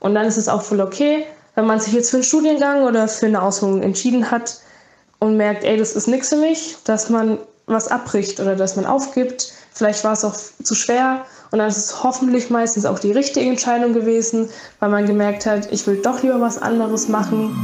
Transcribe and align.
Und 0.00 0.14
dann 0.14 0.26
ist 0.26 0.36
es 0.36 0.48
auch 0.48 0.62
voll 0.62 0.80
okay, 0.80 1.26
wenn 1.54 1.66
man 1.66 1.80
sich 1.80 1.94
jetzt 1.94 2.10
für 2.10 2.18
einen 2.18 2.24
Studiengang 2.24 2.82
oder 2.84 3.08
für 3.08 3.26
eine 3.26 3.42
Ausbildung 3.42 3.82
entschieden 3.82 4.30
hat 4.30 4.60
und 5.18 5.36
merkt, 5.36 5.64
ey, 5.64 5.76
das 5.76 5.92
ist 5.92 6.06
nichts 6.06 6.28
für 6.28 6.36
mich, 6.36 6.76
dass 6.84 7.08
man 7.08 7.38
was 7.66 7.88
abbricht 7.88 8.38
oder 8.40 8.54
dass 8.54 8.76
man 8.76 8.84
aufgibt. 8.84 9.52
Vielleicht 9.72 10.04
war 10.04 10.12
es 10.12 10.24
auch 10.24 10.34
zu 10.62 10.74
schwer 10.74 11.24
und 11.50 11.58
dann 11.58 11.68
ist 11.68 11.78
es 11.78 12.02
hoffentlich 12.02 12.50
meistens 12.50 12.86
auch 12.86 12.98
die 12.98 13.12
richtige 13.12 13.48
Entscheidung 13.48 13.92
gewesen, 13.92 14.48
weil 14.80 14.90
man 14.90 15.06
gemerkt 15.06 15.46
hat, 15.46 15.72
ich 15.72 15.86
will 15.86 16.00
doch 16.02 16.22
lieber 16.22 16.40
was 16.40 16.60
anderes 16.60 17.08
machen. 17.08 17.56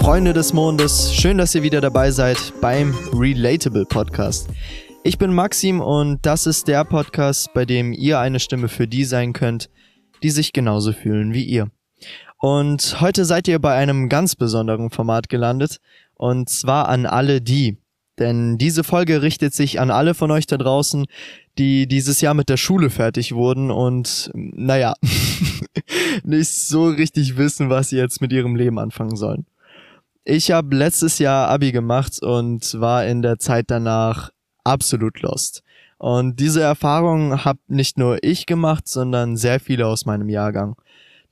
Freunde 0.00 0.32
des 0.32 0.52
Mondes, 0.52 1.14
schön, 1.14 1.38
dass 1.38 1.54
ihr 1.54 1.62
wieder 1.62 1.80
dabei 1.80 2.10
seid 2.10 2.36
beim 2.60 2.92
Relatable 3.14 3.86
Podcast. 3.86 4.48
Ich 5.04 5.18
bin 5.18 5.34
Maxim 5.34 5.80
und 5.80 6.24
das 6.24 6.46
ist 6.46 6.68
der 6.68 6.84
Podcast, 6.84 7.52
bei 7.54 7.64
dem 7.64 7.92
ihr 7.92 8.20
eine 8.20 8.38
Stimme 8.38 8.68
für 8.68 8.86
die 8.86 9.04
sein 9.04 9.32
könnt, 9.32 9.68
die 10.22 10.30
sich 10.30 10.52
genauso 10.52 10.92
fühlen 10.92 11.34
wie 11.34 11.42
ihr. 11.42 11.70
Und 12.38 13.00
heute 13.00 13.24
seid 13.24 13.48
ihr 13.48 13.58
bei 13.58 13.74
einem 13.74 14.08
ganz 14.08 14.36
besonderen 14.36 14.90
Format 14.90 15.28
gelandet, 15.28 15.80
und 16.14 16.48
zwar 16.50 16.88
an 16.88 17.06
alle 17.06 17.40
die. 17.40 17.78
Denn 18.20 18.58
diese 18.58 18.84
Folge 18.84 19.22
richtet 19.22 19.54
sich 19.54 19.80
an 19.80 19.90
alle 19.90 20.14
von 20.14 20.30
euch 20.30 20.46
da 20.46 20.56
draußen, 20.56 21.06
die 21.58 21.88
dieses 21.88 22.20
Jahr 22.20 22.34
mit 22.34 22.48
der 22.48 22.56
Schule 22.56 22.88
fertig 22.88 23.34
wurden 23.34 23.72
und, 23.72 24.30
naja, 24.34 24.94
nicht 26.22 26.52
so 26.52 26.86
richtig 26.86 27.36
wissen, 27.36 27.70
was 27.70 27.88
sie 27.88 27.96
jetzt 27.96 28.20
mit 28.20 28.32
ihrem 28.32 28.54
Leben 28.54 28.78
anfangen 28.78 29.16
sollen. 29.16 29.46
Ich 30.24 30.52
habe 30.52 30.76
letztes 30.76 31.18
Jahr 31.18 31.48
Abi 31.48 31.72
gemacht 31.72 32.22
und 32.22 32.80
war 32.80 33.04
in 33.04 33.22
der 33.22 33.40
Zeit 33.40 33.64
danach 33.68 34.30
absolut 34.64 35.20
lost. 35.22 35.62
Und 35.98 36.40
diese 36.40 36.62
Erfahrung 36.62 37.44
habe 37.44 37.60
nicht 37.68 37.98
nur 37.98 38.22
ich 38.22 38.46
gemacht, 38.46 38.88
sondern 38.88 39.36
sehr 39.36 39.60
viele 39.60 39.86
aus 39.86 40.04
meinem 40.04 40.28
Jahrgang. 40.28 40.76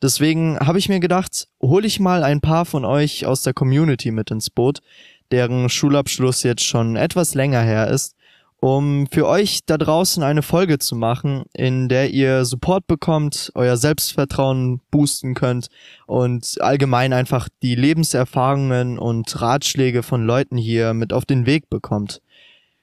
Deswegen 0.00 0.58
habe 0.58 0.78
ich 0.78 0.88
mir 0.88 1.00
gedacht, 1.00 1.48
hole 1.60 1.86
ich 1.86 2.00
mal 2.00 2.22
ein 2.22 2.40
paar 2.40 2.64
von 2.64 2.84
euch 2.84 3.26
aus 3.26 3.42
der 3.42 3.52
Community 3.52 4.10
mit 4.10 4.30
ins 4.30 4.48
Boot, 4.48 4.80
deren 5.30 5.68
Schulabschluss 5.68 6.42
jetzt 6.42 6.64
schon 6.64 6.96
etwas 6.96 7.34
länger 7.34 7.60
her 7.62 7.88
ist 7.88 8.14
um 8.60 9.06
für 9.10 9.26
euch 9.26 9.60
da 9.64 9.78
draußen 9.78 10.22
eine 10.22 10.42
Folge 10.42 10.78
zu 10.78 10.94
machen, 10.94 11.44
in 11.54 11.88
der 11.88 12.10
ihr 12.10 12.44
Support 12.44 12.86
bekommt, 12.86 13.50
euer 13.54 13.76
Selbstvertrauen 13.76 14.80
boosten 14.90 15.34
könnt 15.34 15.68
und 16.06 16.60
allgemein 16.60 17.14
einfach 17.14 17.48
die 17.62 17.74
Lebenserfahrungen 17.74 18.98
und 18.98 19.40
Ratschläge 19.40 20.02
von 20.02 20.24
Leuten 20.26 20.58
hier 20.58 20.92
mit 20.92 21.14
auf 21.14 21.24
den 21.24 21.46
Weg 21.46 21.70
bekommt. 21.70 22.20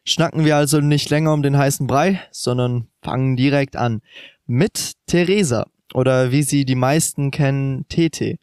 Schnacken 0.09 0.45
wir 0.45 0.55
also 0.55 0.79
nicht 0.79 1.09
länger 1.09 1.33
um 1.33 1.43
den 1.43 1.57
heißen 1.57 1.85
Brei, 1.85 2.21
sondern 2.31 2.87
fangen 3.01 3.35
direkt 3.35 3.75
an 3.75 3.99
mit 4.45 4.93
Theresa 5.05 5.65
oder 5.93 6.31
wie 6.31 6.43
sie 6.43 6.63
die 6.63 6.75
meisten 6.75 7.29
kennen, 7.29 7.85
Tete. 7.89 8.37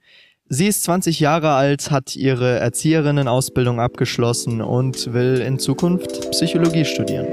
Sie 0.46 0.66
ist 0.66 0.82
20 0.82 1.20
Jahre 1.20 1.52
alt, 1.52 1.90
hat 1.90 2.16
ihre 2.16 2.58
Erzieherinnenausbildung 2.58 3.80
abgeschlossen 3.80 4.60
und 4.60 5.14
will 5.14 5.40
in 5.40 5.58
Zukunft 5.58 6.30
Psychologie 6.32 6.84
studieren. 6.84 7.28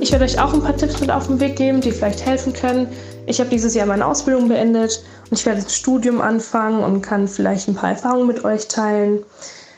Ich 0.00 0.10
werde 0.10 0.24
euch 0.24 0.40
auch 0.40 0.52
ein 0.52 0.62
paar 0.62 0.76
Tipps 0.76 1.00
mit 1.00 1.12
auf 1.12 1.28
den 1.28 1.38
Weg 1.38 1.54
geben, 1.54 1.80
die 1.80 1.92
vielleicht 1.92 2.26
helfen 2.26 2.52
können. 2.52 2.88
Ich 3.26 3.38
habe 3.38 3.50
dieses 3.50 3.76
Jahr 3.76 3.86
meine 3.86 4.04
Ausbildung 4.04 4.48
beendet 4.48 5.04
und 5.30 5.38
ich 5.38 5.46
werde 5.46 5.62
das 5.62 5.76
Studium 5.76 6.20
anfangen 6.20 6.82
und 6.82 7.02
kann 7.02 7.28
vielleicht 7.28 7.68
ein 7.68 7.76
paar 7.76 7.90
Erfahrungen 7.90 8.26
mit 8.26 8.44
euch 8.44 8.66
teilen. 8.66 9.20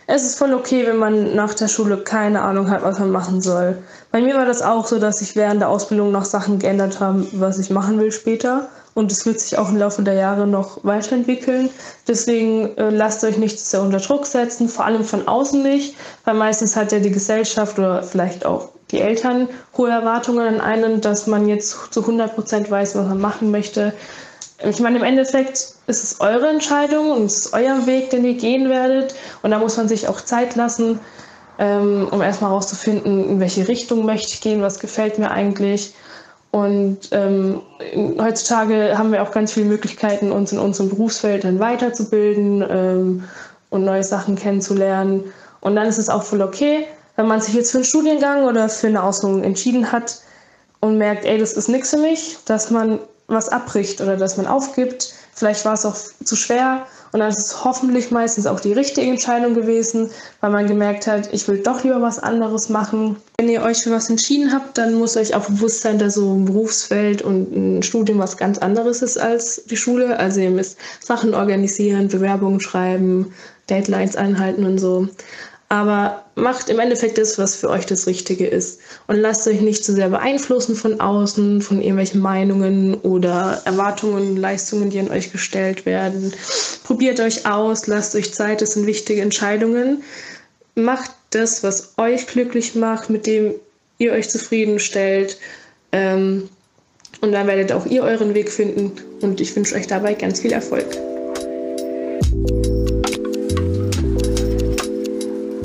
Es 0.06 0.22
ist 0.22 0.38
voll 0.38 0.52
okay, 0.52 0.86
wenn 0.86 0.98
man 0.98 1.34
nach 1.34 1.54
der 1.54 1.68
Schule 1.68 1.96
keine 1.96 2.42
Ahnung 2.42 2.70
hat, 2.70 2.82
was 2.82 2.98
man 2.98 3.10
machen 3.10 3.40
soll. 3.40 3.78
Bei 4.12 4.20
mir 4.20 4.34
war 4.34 4.44
das 4.44 4.60
auch 4.60 4.86
so, 4.86 4.98
dass 4.98 5.20
sich 5.20 5.34
während 5.34 5.62
der 5.62 5.70
Ausbildung 5.70 6.12
noch 6.12 6.26
Sachen 6.26 6.58
geändert 6.58 7.00
haben, 7.00 7.26
was 7.32 7.58
ich 7.58 7.70
machen 7.70 7.98
will 7.98 8.12
später 8.12 8.68
und 8.94 9.10
es 9.10 9.26
wird 9.26 9.40
sich 9.40 9.58
auch 9.58 9.70
im 9.70 9.76
Laufe 9.76 10.02
der 10.02 10.14
Jahre 10.14 10.46
noch 10.46 10.84
weiterentwickeln. 10.84 11.70
Deswegen 12.06 12.76
äh, 12.76 12.90
lasst 12.90 13.24
euch 13.24 13.38
nicht 13.38 13.58
sehr 13.58 13.82
unter 13.82 13.98
Druck 13.98 14.26
setzen, 14.26 14.68
vor 14.68 14.84
allem 14.84 15.04
von 15.04 15.26
außen 15.26 15.62
nicht, 15.62 15.96
weil 16.24 16.34
meistens 16.34 16.76
hat 16.76 16.92
ja 16.92 17.00
die 17.00 17.10
Gesellschaft 17.10 17.78
oder 17.78 18.02
vielleicht 18.02 18.46
auch 18.46 18.68
die 18.90 19.00
Eltern 19.00 19.48
hohe 19.76 19.90
Erwartungen 19.90 20.46
an 20.46 20.60
einen, 20.60 21.00
dass 21.00 21.26
man 21.26 21.48
jetzt 21.48 21.92
zu 21.92 22.00
100 22.00 22.34
Prozent 22.34 22.70
weiß, 22.70 22.94
was 22.94 23.06
man 23.08 23.20
machen 23.20 23.50
möchte. 23.50 23.92
Ich 24.68 24.80
meine, 24.80 24.98
im 24.98 25.04
Endeffekt 25.04 25.74
ist 25.86 26.04
es 26.04 26.20
eure 26.20 26.48
Entscheidung 26.48 27.10
und 27.10 27.24
es 27.26 27.46
ist 27.46 27.52
euer 27.52 27.86
Weg, 27.86 28.10
den 28.10 28.24
ihr 28.24 28.34
gehen 28.34 28.68
werdet. 28.68 29.14
Und 29.42 29.50
da 29.50 29.58
muss 29.58 29.76
man 29.76 29.88
sich 29.88 30.08
auch 30.08 30.20
Zeit 30.20 30.56
lassen, 30.56 31.00
ähm, 31.58 32.08
um 32.10 32.22
erstmal 32.22 32.50
herauszufinden, 32.50 33.28
in 33.28 33.40
welche 33.40 33.68
Richtung 33.68 34.04
möchte 34.04 34.32
ich 34.32 34.40
gehen, 34.40 34.62
was 34.62 34.78
gefällt 34.78 35.18
mir 35.18 35.30
eigentlich. 35.30 35.94
Und 36.50 37.08
ähm, 37.10 37.60
heutzutage 38.20 38.96
haben 38.96 39.10
wir 39.12 39.22
auch 39.22 39.32
ganz 39.32 39.52
viele 39.52 39.66
Möglichkeiten, 39.66 40.30
uns 40.30 40.52
in 40.52 40.58
unserem 40.58 40.88
Berufsfeld 40.88 41.44
dann 41.44 41.58
weiterzubilden 41.58 42.64
ähm, 42.68 43.24
und 43.70 43.84
neue 43.84 44.04
Sachen 44.04 44.36
kennenzulernen. 44.36 45.24
Und 45.60 45.74
dann 45.74 45.86
ist 45.86 45.98
es 45.98 46.08
auch 46.08 46.22
voll 46.22 46.42
okay, 46.42 46.86
wenn 47.16 47.26
man 47.26 47.40
sich 47.40 47.54
jetzt 47.54 47.72
für 47.72 47.78
einen 47.78 47.84
Studiengang 47.84 48.44
oder 48.44 48.68
für 48.68 48.86
eine 48.86 49.02
Ausbildung 49.02 49.42
entschieden 49.42 49.90
hat 49.90 50.20
und 50.80 50.98
merkt, 50.98 51.24
ey, 51.24 51.38
das 51.38 51.54
ist 51.54 51.68
nichts 51.68 51.90
für 51.90 51.96
mich, 51.96 52.38
dass 52.44 52.70
man 52.70 53.00
was 53.26 53.48
abbricht 53.48 54.00
oder 54.00 54.16
dass 54.16 54.36
man 54.36 54.46
aufgibt. 54.46 55.14
Vielleicht 55.32 55.64
war 55.64 55.74
es 55.74 55.84
auch 55.84 55.96
zu 55.96 56.36
schwer 56.36 56.86
und 57.12 57.20
dann 57.20 57.30
ist 57.30 57.38
es 57.38 57.64
hoffentlich 57.64 58.10
meistens 58.10 58.46
auch 58.46 58.60
die 58.60 58.72
richtige 58.72 59.08
Entscheidung 59.08 59.54
gewesen, 59.54 60.10
weil 60.40 60.50
man 60.50 60.66
gemerkt 60.66 61.06
hat, 61.06 61.32
ich 61.32 61.46
will 61.48 61.58
doch 61.58 61.82
lieber 61.82 62.02
was 62.02 62.18
anderes 62.18 62.68
machen. 62.68 63.16
Wenn 63.38 63.48
ihr 63.48 63.62
euch 63.62 63.82
für 63.82 63.90
was 63.90 64.10
entschieden 64.10 64.52
habt, 64.52 64.78
dann 64.78 64.94
muss 64.94 65.16
euch 65.16 65.34
auch 65.34 65.46
bewusst 65.46 65.80
sein, 65.82 65.98
dass 65.98 66.14
so 66.14 66.34
ein 66.34 66.44
Berufsfeld 66.44 67.22
und 67.22 67.52
ein 67.52 67.82
Studium 67.82 68.18
was 68.18 68.36
ganz 68.36 68.58
anderes 68.58 69.02
ist 69.02 69.16
als 69.16 69.64
die 69.64 69.76
Schule. 69.76 70.18
Also 70.18 70.40
ihr 70.40 70.50
müsst 70.50 70.76
Sachen 71.00 71.34
organisieren, 71.34 72.08
Bewerbungen 72.08 72.60
schreiben, 72.60 73.32
Deadlines 73.70 74.16
einhalten 74.16 74.64
und 74.64 74.78
so. 74.78 75.08
Aber 75.74 76.22
macht 76.36 76.68
im 76.68 76.78
Endeffekt 76.78 77.18
das, 77.18 77.36
was 77.36 77.56
für 77.56 77.68
euch 77.68 77.84
das 77.84 78.06
Richtige 78.06 78.46
ist. 78.46 78.78
Und 79.08 79.16
lasst 79.16 79.44
euch 79.48 79.60
nicht 79.60 79.84
zu 79.84 79.92
sehr 79.92 80.08
beeinflussen 80.08 80.76
von 80.76 81.00
außen, 81.00 81.62
von 81.62 81.80
irgendwelchen 81.80 82.20
Meinungen 82.20 82.94
oder 82.94 83.60
Erwartungen, 83.64 84.36
Leistungen, 84.36 84.90
die 84.90 85.00
an 85.00 85.10
euch 85.10 85.32
gestellt 85.32 85.84
werden. 85.84 86.32
Probiert 86.84 87.18
euch 87.18 87.44
aus, 87.44 87.88
lasst 87.88 88.14
euch 88.14 88.32
Zeit, 88.32 88.62
das 88.62 88.74
sind 88.74 88.86
wichtige 88.86 89.20
Entscheidungen. 89.20 90.04
Macht 90.76 91.10
das, 91.30 91.64
was 91.64 91.94
euch 91.96 92.28
glücklich 92.28 92.76
macht, 92.76 93.10
mit 93.10 93.26
dem 93.26 93.54
ihr 93.98 94.12
euch 94.12 94.30
zufriedenstellt. 94.30 95.38
Ähm, 95.90 96.48
und 97.20 97.32
dann 97.32 97.48
werdet 97.48 97.72
auch 97.72 97.86
ihr 97.86 98.04
euren 98.04 98.32
Weg 98.34 98.52
finden. 98.52 98.92
Und 99.22 99.40
ich 99.40 99.56
wünsche 99.56 99.74
euch 99.74 99.88
dabei 99.88 100.14
ganz 100.14 100.38
viel 100.38 100.52
Erfolg. 100.52 100.86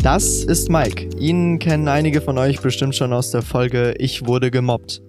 Das 0.02 0.46
ist 0.46 0.70
Mike. 0.70 1.10
Ihn 1.20 1.60
kennen 1.60 1.90
einige 1.90 2.22
von 2.22 2.38
euch 2.38 2.62
bestimmt 2.62 2.96
schon 2.96 3.12
aus 3.12 3.32
der 3.32 3.42
Folge 3.42 3.96
Ich 4.00 4.26
wurde 4.26 4.50
gemobbt. 4.50 5.02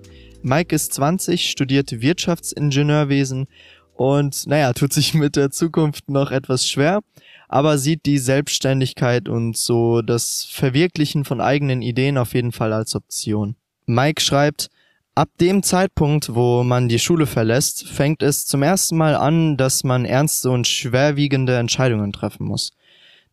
Mike 0.43 0.75
ist 0.75 0.95
20, 0.95 1.49
studiert 1.49 2.01
Wirtschaftsingenieurwesen 2.01 3.47
und 3.95 4.47
naja, 4.49 4.73
tut 4.73 4.93
sich 4.93 5.15
mit 5.15 5.37
der 5.37 5.53
Zukunft 5.53 6.11
noch 6.11 6.33
etwas 6.33 6.69
schwer, 6.69 7.01
aber 7.49 7.79
sieht 7.79 8.05
die 8.05 8.19
Selbstständigkeit 8.19 9.29
und 9.29 9.57
so 9.57 10.03
das 10.03 10.49
Verwirklichen 10.51 11.25
von 11.25 11.41
eigenen 11.41 11.83
Ideen 11.83 12.19
auf 12.19 12.35
jeden 12.35 12.51
Fall 12.51 12.73
als 12.73 12.97
Option. 12.97 13.55
Mike 13.87 14.21
schreibt, 14.21 14.71
Ab 15.17 15.29
dem 15.41 15.63
Zeitpunkt, 15.63 16.35
wo 16.35 16.63
man 16.63 16.89
die 16.89 16.99
Schule 16.99 17.27
verlässt, 17.27 17.87
fängt 17.87 18.23
es 18.23 18.47
zum 18.47 18.63
ersten 18.63 18.97
Mal 18.97 19.17
an, 19.17 19.57
dass 19.57 19.85
man 19.85 20.05
ernste 20.05 20.51
und 20.51 20.67
schwerwiegende 20.67 21.59
Entscheidungen 21.59 22.13
treffen 22.13 22.47
muss. 22.47 22.73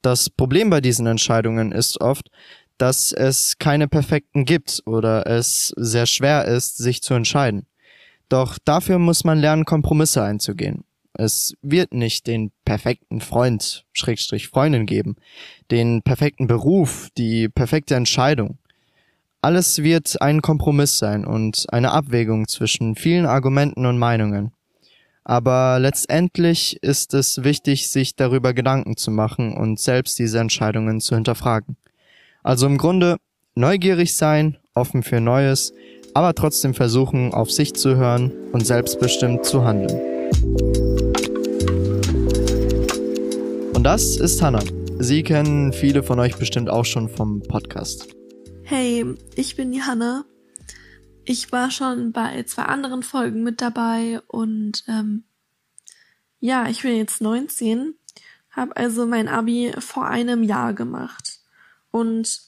Das 0.02 0.30
Problem 0.30 0.69
bei 0.69 0.81
diesen 0.81 1.08
Entscheidungen 1.08 1.72
ist 1.72 2.00
oft, 2.02 2.30
dass 2.78 3.12
es 3.12 3.58
keine 3.58 3.88
perfekten 3.88 4.45
gibt 4.45 4.83
oder 4.86 5.25
es 5.27 5.74
sehr 5.77 6.06
schwer 6.06 6.45
ist, 6.45 6.77
sich 6.77 7.01
zu 7.01 7.13
entscheiden. 7.13 7.66
Doch 8.30 8.57
dafür 8.63 9.00
muss 9.00 9.24
man 9.24 9.39
lernen, 9.39 9.66
Kompromisse 9.66 10.22
einzugehen. 10.24 10.83
Es 11.13 11.56
wird 11.63 11.94
nicht 11.94 12.27
den 12.27 12.51
perfekten 12.63 13.22
Freund, 13.22 13.86
Schrägstrich 13.94 14.50
Freundin 14.50 14.86
geben, 14.86 15.16
den 15.72 16.04
perfekten 16.04 16.45
Beruf, 16.45 17.10
die 17.18 17.50
perfekte 17.50 17.95
Entscheidung. 17.95 18.60
Alles 19.42 19.81
wird 19.81 20.22
ein 20.22 20.42
Kompromiss 20.42 21.00
sein 21.00 21.25
und 21.25 21.66
eine 21.72 21.92
Abwägung 21.92 22.48
zwischen 22.48 22.95
vielen 22.95 23.25
Argumenten 23.25 23.86
und 23.86 23.98
Meinungen. 23.98 24.51
Aber 25.29 25.77
letztendlich 25.81 26.81
ist 26.81 27.13
es 27.13 27.44
wichtig, 27.44 27.89
sich 27.89 28.15
darüber 28.15 28.53
Gedanken 28.53 28.95
zu 28.95 29.12
machen 29.12 29.57
und 29.57 29.77
selbst 29.77 30.18
diese 30.19 30.39
Entscheidungen 30.39 31.01
zu 31.01 31.15
hinterfragen. 31.15 31.75
Also 32.44 32.65
im 32.65 32.77
Grunde 32.77 33.18
neugierig 33.53 34.15
sein, 34.15 34.57
offen 34.74 35.03
für 35.03 35.19
Neues, 35.19 35.74
aber 36.13 36.33
trotzdem 36.33 36.74
versuchen, 36.74 37.33
auf 37.33 37.51
sich 37.51 37.74
zu 37.74 37.97
hören 37.97 38.31
und 38.53 38.65
selbstbestimmt 38.65 39.44
zu 39.44 39.65
handeln. 39.65 40.00
Und 43.75 43.83
das 43.83 44.15
ist 44.15 44.41
Hannah. 44.41 44.63
sie 45.00 45.24
kennen 45.24 45.74
viele 45.74 46.03
von 46.03 46.21
euch 46.21 46.38
bestimmt 46.38 46.69
auch 46.69 46.85
schon 46.85 47.09
vom 47.09 47.41
Podcast. 47.41 48.07
Hey, 48.63 49.03
ich 49.35 49.57
bin 49.57 49.74
Johanna. 49.74 50.24
Ich 51.29 51.51
war 51.51 51.71
schon 51.71 52.13
bei 52.13 52.41
zwei 52.44 52.63
anderen 52.63 53.03
Folgen 53.03 53.44
mit 53.44 53.59
dabei 53.59 54.21
und 54.27 54.85
ähm, 54.88 55.25
ja, 56.39 56.69
ich 56.69 56.83
bin 56.83 56.95
jetzt 56.95 57.19
19, 57.19 57.95
habe 58.51 58.77
also 58.77 59.06
mein 59.06 59.27
Abi 59.27 59.74
vor 59.79 60.07
einem 60.07 60.41
Jahr 60.41 60.74
gemacht 60.74 61.41
und 61.91 62.39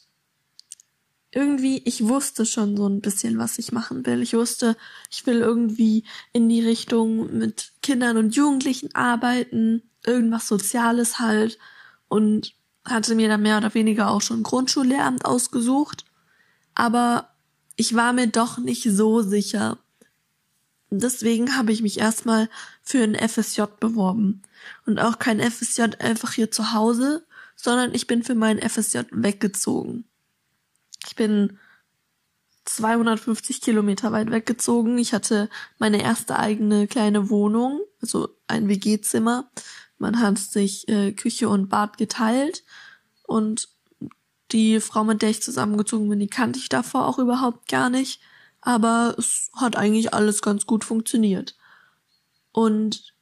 irgendwie, 1.31 1.81
ich 1.83 2.07
wusste 2.07 2.45
schon 2.45 2.77
so 2.77 2.87
ein 2.87 3.01
bisschen, 3.01 3.37
was 3.37 3.59
ich 3.59 3.73
machen 3.73 4.05
will. 4.05 4.21
Ich 4.21 4.33
wusste, 4.33 4.77
ich 5.11 5.25
will 5.25 5.41
irgendwie 5.41 6.05
in 6.31 6.47
die 6.47 6.65
Richtung 6.65 7.37
mit 7.37 7.73
Kindern 7.81 8.15
und 8.15 8.33
Jugendlichen 8.33 8.95
arbeiten, 8.95 9.83
irgendwas 10.05 10.47
Soziales 10.47 11.19
halt 11.19 11.59
und 12.07 12.55
hatte 12.85 13.13
mir 13.13 13.27
dann 13.27 13.41
mehr 13.41 13.57
oder 13.57 13.73
weniger 13.73 14.09
auch 14.09 14.21
schon 14.21 14.41
Grundschullehramt 14.41 15.25
ausgesucht. 15.25 16.05
Aber 16.75 17.27
ich 17.79 17.95
war 17.95 18.11
mir 18.11 18.27
doch 18.27 18.57
nicht 18.57 18.83
so 18.83 19.21
sicher. 19.21 19.77
Deswegen 20.89 21.55
habe 21.55 21.71
ich 21.71 21.81
mich 21.81 21.97
erstmal 21.97 22.49
für 22.83 23.01
ein 23.01 23.15
FSJ 23.15 23.61
beworben. 23.79 24.41
Und 24.85 24.99
auch 24.99 25.17
kein 25.17 25.39
FSJ 25.39 25.83
einfach 25.99 26.33
hier 26.33 26.51
zu 26.51 26.73
Hause, 26.73 27.25
sondern 27.55 27.93
ich 27.93 28.05
bin 28.05 28.21
für 28.23 28.35
mein 28.35 28.59
FSJ 28.59 29.03
weggezogen. 29.11 30.03
Ich 31.07 31.15
bin 31.15 31.57
250 32.65 33.61
Kilometer 33.61 34.11
weit 34.11 34.29
weggezogen. 34.29 34.97
Ich 34.97 35.13
hatte 35.13 35.49
meine 35.77 36.03
erste 36.03 36.37
eigene 36.37 36.85
kleine 36.85 37.29
Wohnung, 37.29 37.79
also 38.01 38.35
ein 38.47 38.67
WG-Zimmer. 38.67 39.49
Man 39.99 40.19
hat 40.19 40.37
sich 40.37 40.89
äh, 40.89 41.13
Küche 41.13 41.47
und 41.47 41.69
Bad 41.69 41.97
geteilt 41.97 42.65
und 43.23 43.69
die 44.51 44.80
Frau, 44.80 45.04
mit 45.04 45.22
der 45.22 45.30
ich 45.30 45.42
zusammengezogen 45.42 46.10
bin, 46.10 46.19
die 46.19 46.28
kannte 46.28 46.60
ich 46.60 46.69
davor 46.69 47.07
auch 47.07 47.19
überhaupt 47.19 47.68
gar 47.69 47.90
nicht. 47.90 48.22
Aber 48.62 49.16
es 49.18 49.50
hat 49.56 49.75
eigentlich 49.75 50.13
alles 50.13 50.42
ganz 50.42 50.66
gut 50.66 50.84
funktioniert. 50.84 51.56
Und 52.51 53.13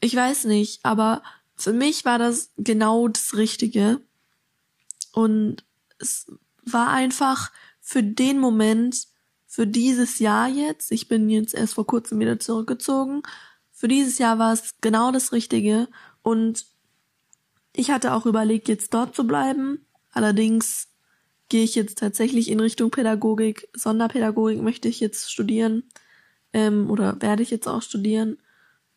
ich 0.00 0.14
weiß 0.16 0.44
nicht, 0.44 0.84
aber 0.84 1.22
für 1.54 1.72
mich 1.72 2.04
war 2.04 2.18
das 2.18 2.52
genau 2.56 3.08
das 3.08 3.36
Richtige. 3.36 4.00
Und 5.12 5.64
es 5.98 6.26
war 6.64 6.88
einfach 6.88 7.52
für 7.80 8.02
den 8.02 8.40
Moment, 8.40 9.06
für 9.46 9.66
dieses 9.66 10.18
Jahr 10.18 10.48
jetzt, 10.48 10.90
ich 10.90 11.06
bin 11.06 11.28
jetzt 11.28 11.54
erst 11.54 11.74
vor 11.74 11.86
kurzem 11.86 12.18
wieder 12.18 12.40
zurückgezogen, 12.40 13.22
für 13.70 13.88
dieses 13.88 14.18
Jahr 14.18 14.38
war 14.38 14.52
es 14.52 14.74
genau 14.80 15.12
das 15.12 15.32
Richtige 15.32 15.88
und 16.22 16.66
ich 17.76 17.90
hatte 17.90 18.14
auch 18.14 18.24
überlegt, 18.24 18.68
jetzt 18.68 18.94
dort 18.94 19.14
zu 19.14 19.26
bleiben. 19.26 19.84
Allerdings 20.14 20.88
gehe 21.48 21.64
ich 21.64 21.74
jetzt 21.74 21.98
tatsächlich 21.98 22.50
in 22.50 22.60
Richtung 22.60 22.90
Pädagogik. 22.90 23.68
Sonderpädagogik 23.74 24.62
möchte 24.62 24.88
ich 24.88 25.00
jetzt 25.00 25.30
studieren 25.30 25.82
ähm, 26.52 26.88
oder 26.90 27.20
werde 27.20 27.42
ich 27.42 27.50
jetzt 27.50 27.68
auch 27.68 27.82
studieren. 27.82 28.38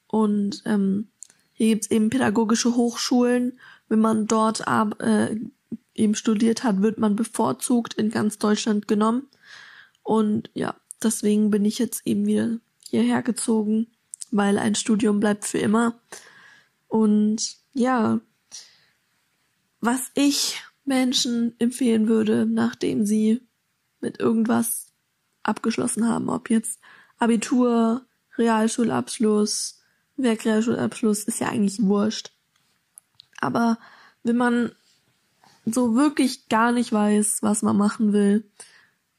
Und 0.07 0.61
ähm, 0.65 1.09
hier 1.53 1.69
gibt's 1.69 1.91
eben 1.91 2.09
pädagogische 2.09 2.75
Hochschulen. 2.75 3.59
Wenn 3.89 3.99
man 3.99 4.27
dort 4.27 4.63
äh, 4.99 5.35
eben 5.95 6.15
studiert 6.15 6.63
hat, 6.63 6.81
wird 6.81 6.99
man 6.99 7.15
bevorzugt 7.15 7.95
in 7.95 8.11
ganz 8.11 8.37
Deutschland 8.37 8.87
genommen. 8.87 9.27
Und 10.03 10.49
ja, 10.53 10.75
deswegen 11.03 11.49
bin 11.49 11.65
ich 11.65 11.79
jetzt 11.79 12.05
eben 12.05 12.27
wieder 12.27 12.59
hierher 12.89 13.23
gezogen, 13.23 13.87
weil 14.31 14.59
ein 14.59 14.75
Studium 14.75 15.19
bleibt 15.19 15.45
für 15.45 15.57
immer. 15.57 15.99
Und 16.87 17.57
ja, 17.73 18.21
was 19.81 20.11
ich 20.15 20.61
Menschen 20.87 21.53
empfehlen 21.59 22.07
würde, 22.07 22.45
nachdem 22.45 23.05
sie 23.05 23.41
mit 23.99 24.19
irgendwas 24.19 24.87
abgeschlossen 25.43 26.07
haben, 26.07 26.29
ob 26.29 26.49
jetzt 26.49 26.79
Abitur, 27.19 28.05
Realschulabschluss, 28.37 29.81
Werkrealschulabschluss, 30.17 31.23
ist 31.23 31.39
ja 31.39 31.49
eigentlich 31.49 31.81
wurscht. 31.81 32.31
Aber 33.39 33.77
wenn 34.23 34.37
man 34.37 34.71
so 35.65 35.95
wirklich 35.95 36.49
gar 36.49 36.71
nicht 36.71 36.91
weiß, 36.91 37.39
was 37.41 37.61
man 37.61 37.77
machen 37.77 38.13
will, 38.13 38.49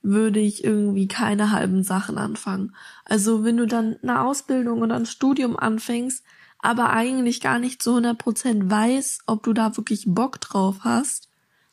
würde 0.02 0.40
ich 0.40 0.64
irgendwie 0.64 1.08
keine 1.08 1.50
halben 1.50 1.82
Sachen 1.82 2.18
anfangen. 2.18 2.74
Also 3.04 3.44
wenn 3.44 3.56
du 3.56 3.66
dann 3.66 3.96
eine 4.02 4.22
Ausbildung 4.22 4.80
oder 4.80 4.96
ein 4.96 5.06
Studium 5.06 5.56
anfängst, 5.56 6.24
aber 6.60 6.90
eigentlich 6.90 7.40
gar 7.40 7.58
nicht 7.58 7.82
zu 7.82 7.96
100% 7.96 8.70
weiß, 8.70 9.20
ob 9.26 9.42
du 9.42 9.52
da 9.52 9.76
wirklich 9.76 10.04
Bock 10.06 10.40
drauf 10.40 10.78
hast. 10.80 11.27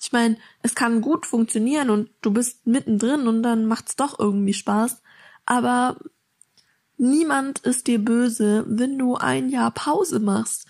Ich 0.05 0.11
meine, 0.11 0.37
es 0.61 0.75
kann 0.75 1.01
gut 1.01 1.25
funktionieren 1.25 1.89
und 1.89 2.11
du 2.21 2.31
bist 2.31 2.67
mittendrin 2.67 3.27
und 3.27 3.41
dann 3.41 3.65
macht's 3.65 3.95
doch 3.95 4.19
irgendwie 4.19 4.53
Spaß, 4.53 5.01
aber 5.47 5.97
niemand 6.95 7.57
ist 7.59 7.87
dir 7.87 7.97
böse, 7.97 8.63
wenn 8.67 8.99
du 8.99 9.15
ein 9.15 9.49
Jahr 9.49 9.71
Pause 9.71 10.19
machst. 10.19 10.67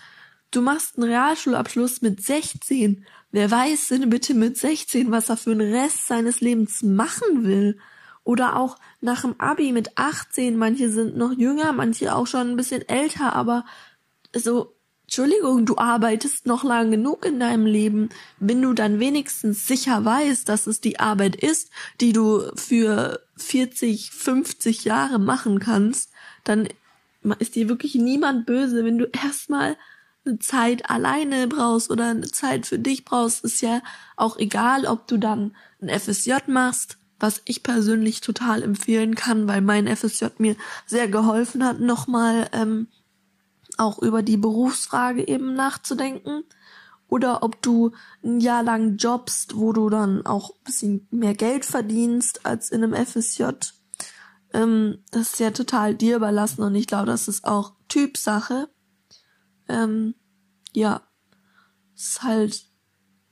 Du 0.50 0.62
machst 0.62 0.96
einen 0.96 1.10
Realschulabschluss 1.10 2.00
mit 2.00 2.22
16. 2.22 3.04
Wer 3.30 3.50
weiß 3.50 3.88
denn 3.88 4.08
bitte 4.08 4.32
mit 4.32 4.56
16, 4.56 5.10
was 5.10 5.28
er 5.28 5.36
für 5.36 5.54
den 5.54 5.74
Rest 5.74 6.06
seines 6.06 6.40
Lebens 6.40 6.82
machen 6.82 7.44
will? 7.44 7.78
Oder 8.24 8.56
auch 8.56 8.78
nach 9.02 9.20
dem 9.20 9.38
Abi 9.38 9.72
mit 9.72 9.98
18. 9.98 10.56
Manche 10.56 10.88
sind 10.88 11.14
noch 11.14 11.32
jünger, 11.32 11.74
manche 11.74 12.14
auch 12.14 12.26
schon 12.26 12.52
ein 12.52 12.56
bisschen 12.56 12.88
älter, 12.88 13.34
aber 13.34 13.66
so, 14.34 14.75
Entschuldigung, 15.06 15.66
du 15.66 15.78
arbeitest 15.78 16.46
noch 16.46 16.64
lang 16.64 16.90
genug 16.90 17.24
in 17.24 17.38
deinem 17.38 17.64
Leben. 17.64 18.08
Wenn 18.40 18.60
du 18.60 18.72
dann 18.72 18.98
wenigstens 18.98 19.66
sicher 19.66 20.04
weißt, 20.04 20.48
dass 20.48 20.66
es 20.66 20.80
die 20.80 20.98
Arbeit 20.98 21.36
ist, 21.36 21.70
die 22.00 22.12
du 22.12 22.42
für 22.56 23.20
40, 23.36 24.10
50 24.10 24.84
Jahre 24.84 25.20
machen 25.20 25.60
kannst, 25.60 26.10
dann 26.42 26.68
ist 27.38 27.54
dir 27.54 27.68
wirklich 27.68 27.94
niemand 27.94 28.46
böse, 28.46 28.84
wenn 28.84 28.98
du 28.98 29.06
erstmal 29.06 29.76
eine 30.24 30.40
Zeit 30.40 30.90
alleine 30.90 31.46
brauchst 31.46 31.90
oder 31.90 32.10
eine 32.10 32.30
Zeit 32.30 32.66
für 32.66 32.78
dich 32.78 33.04
brauchst, 33.04 33.44
ist 33.44 33.62
ja 33.62 33.82
auch 34.16 34.38
egal, 34.38 34.86
ob 34.86 35.06
du 35.06 35.18
dann 35.18 35.54
ein 35.80 35.88
FSJ 35.88 36.34
machst, 36.48 36.98
was 37.20 37.42
ich 37.44 37.62
persönlich 37.62 38.22
total 38.22 38.62
empfehlen 38.62 39.14
kann, 39.14 39.46
weil 39.46 39.60
mein 39.60 39.86
FSJ 39.86 40.26
mir 40.38 40.56
sehr 40.84 41.06
geholfen 41.06 41.64
hat, 41.64 41.78
nochmal 41.80 42.48
ähm, 42.52 42.88
auch 43.76 43.98
über 43.98 44.22
die 44.22 44.36
Berufsfrage 44.36 45.26
eben 45.26 45.54
nachzudenken. 45.54 46.44
Oder 47.08 47.42
ob 47.42 47.62
du 47.62 47.92
ein 48.24 48.40
Jahr 48.40 48.62
lang 48.62 48.96
jobst, 48.96 49.56
wo 49.56 49.72
du 49.72 49.88
dann 49.88 50.26
auch 50.26 50.50
ein 50.50 50.64
bisschen 50.64 51.08
mehr 51.10 51.34
Geld 51.34 51.64
verdienst 51.64 52.44
als 52.44 52.70
in 52.70 52.82
einem 52.82 52.94
FSJ. 52.94 53.44
Ähm, 54.52 54.98
das 55.12 55.32
ist 55.32 55.40
ja 55.40 55.50
total 55.50 55.94
dir 55.94 56.16
überlassen 56.16 56.62
und 56.62 56.74
ich 56.74 56.86
glaube, 56.86 57.06
das 57.06 57.28
ist 57.28 57.44
auch 57.44 57.74
Typsache. 57.88 58.68
Ähm, 59.68 60.14
ja, 60.72 61.02
ist 61.94 62.22
halt, 62.22 62.66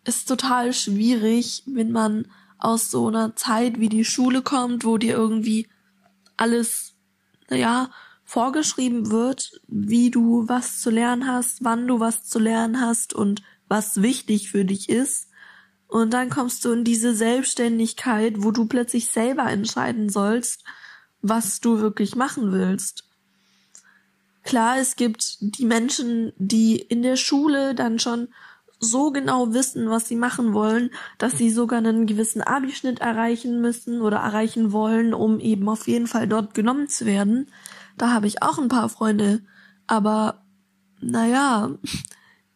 ist 0.05 0.29
total 0.29 0.73
schwierig, 0.73 1.65
wenn 1.67 1.91
man 1.91 2.27
aus 2.59 2.91
so 2.91 3.09
einer 3.09 3.37
Zeit 3.37 3.81
wie 3.81 3.89
die 3.89 4.05
Schule 4.05 4.43
kommt, 4.43 4.85
wo 4.85 4.99
dir 4.99 5.15
irgendwie 5.15 5.69
alles, 6.37 6.95
naja, 7.51 7.91
vorgeschrieben 8.35 9.13
wird, 9.13 9.61
wie 9.69 10.11
du 10.11 10.49
was 10.49 10.81
zu 10.81 10.91
lernen 10.91 11.29
hast, 11.29 11.63
wann 11.63 11.87
du 11.87 12.01
was 12.01 12.25
zu 12.25 12.41
lernen 12.41 12.81
hast 12.81 13.15
und 13.15 13.45
was 13.69 14.03
wichtig 14.03 14.51
für 14.51 14.65
dich 14.65 14.89
ist. 14.89 15.29
Und 15.87 16.13
dann 16.13 16.31
kommst 16.31 16.65
du 16.65 16.73
in 16.73 16.83
diese 16.83 17.15
Selbstständigkeit, 17.15 18.43
wo 18.43 18.51
du 18.51 18.67
plötzlich 18.67 19.07
selber 19.07 19.45
entscheiden 19.45 20.09
sollst, 20.09 20.65
was 21.23 21.61
du 21.61 21.79
wirklich 21.79 22.17
machen 22.17 22.51
willst. 22.51 23.05
Klar, 24.43 24.79
es 24.79 24.97
gibt 24.97 25.37
die 25.41 25.65
Menschen, 25.65 26.33
die 26.37 26.75
in 26.77 27.03
der 27.03 27.15
Schule 27.15 27.77
dann 27.77 28.01
schon 28.01 28.27
so 28.81 29.13
genau 29.13 29.55
wissen, 29.55 29.91
was 29.91 30.09
sie 30.09 30.17
machen 30.17 30.55
wollen, 30.55 30.91
dass 31.19 31.39
sie 31.39 31.51
sogar 31.51 31.79
einen 31.79 32.07
gewissen 32.07 32.43
Abischnitt 32.43 32.99
erreichen 32.99 33.61
müssen 33.61 34.01
oder 34.01 34.17
erreichen 34.17 34.73
wollen, 34.73 35.15
um 35.15 35.39
eben 35.39 35.69
auf 35.69 35.87
jeden 35.87 36.09
Fall 36.09 36.27
dort 36.27 36.53
genommen 36.53 36.89
zu 36.89 37.07
werden. 37.07 37.47
Da 37.97 38.13
habe 38.13 38.27
ich 38.27 38.43
auch 38.43 38.59
ein 38.59 38.69
paar 38.69 38.89
Freunde, 38.89 39.43
aber 39.87 40.43
naja, 41.01 41.71